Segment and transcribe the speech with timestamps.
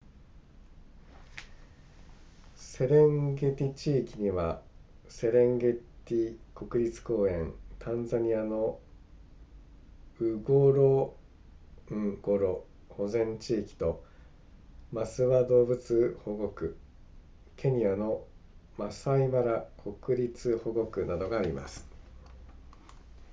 [2.55, 4.63] セレンゲティ地域には
[5.07, 5.73] セレンゲ
[6.05, 8.79] ティ国立公園タンザニアの
[10.19, 11.15] ンゴロ
[11.95, 14.03] ンゴロ保全地域と
[14.91, 16.75] マスワ動物保護区
[17.57, 18.23] ケニアの
[18.79, 19.67] マサイマラ
[20.03, 21.87] 国立保護区などがあります